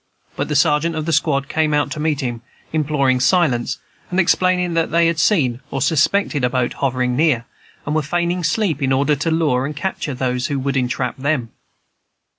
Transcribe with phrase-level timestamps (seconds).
[0.35, 2.41] But the sergeant of the squad came out to meet him,
[2.73, 3.77] imploring silence,
[4.09, 7.45] and explaining that they had seen or suspected a boat hovering near,
[7.85, 11.51] and were feigning sleep in order to lure and capture those who would entrap them.